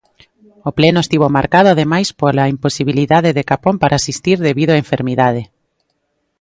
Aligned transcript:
O 0.69 0.71
pleno 0.77 0.99
estivo 1.05 1.27
marcado 1.37 1.67
ademais 1.71 2.09
pola 2.21 2.51
imposibilidade 2.55 3.35
de 3.37 3.43
Capón 3.49 3.75
para 3.79 3.99
asistir 4.01 4.37
debido 4.47 4.71
á 4.75 4.77
enfermidade. 4.83 5.41